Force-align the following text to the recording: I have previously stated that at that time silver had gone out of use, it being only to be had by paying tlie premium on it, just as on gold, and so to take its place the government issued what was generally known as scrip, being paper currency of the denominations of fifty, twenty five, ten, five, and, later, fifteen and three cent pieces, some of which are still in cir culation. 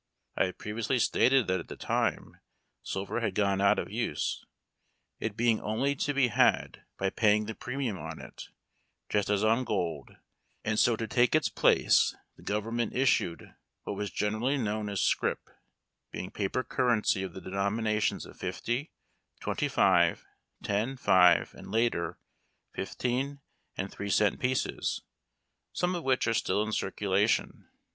I 0.35 0.45
have 0.45 0.57
previously 0.57 0.97
stated 0.97 1.45
that 1.45 1.59
at 1.59 1.67
that 1.67 1.79
time 1.79 2.39
silver 2.81 3.19
had 3.19 3.35
gone 3.35 3.61
out 3.61 3.77
of 3.77 3.91
use, 3.91 4.43
it 5.19 5.37
being 5.37 5.61
only 5.61 5.95
to 5.97 6.11
be 6.11 6.29
had 6.29 6.81
by 6.97 7.11
paying 7.11 7.45
tlie 7.45 7.59
premium 7.59 7.99
on 7.99 8.19
it, 8.19 8.45
just 9.09 9.29
as 9.29 9.43
on 9.43 9.63
gold, 9.63 10.17
and 10.65 10.79
so 10.79 10.95
to 10.95 11.05
take 11.05 11.35
its 11.35 11.49
place 11.49 12.15
the 12.35 12.41
government 12.41 12.95
issued 12.95 13.53
what 13.83 13.95
was 13.95 14.09
generally 14.09 14.57
known 14.57 14.89
as 14.89 15.01
scrip, 15.01 15.51
being 16.09 16.31
paper 16.31 16.63
currency 16.63 17.21
of 17.21 17.33
the 17.33 17.39
denominations 17.41 18.25
of 18.25 18.37
fifty, 18.39 18.89
twenty 19.39 19.67
five, 19.67 20.25
ten, 20.63 20.97
five, 20.97 21.53
and, 21.53 21.69
later, 21.69 22.17
fifteen 22.73 23.39
and 23.77 23.91
three 23.91 24.09
cent 24.09 24.39
pieces, 24.39 25.03
some 25.71 25.93
of 25.93 26.03
which 26.03 26.25
are 26.25 26.33
still 26.33 26.63
in 26.63 26.71
cir 26.71 26.89
culation. 26.89 27.65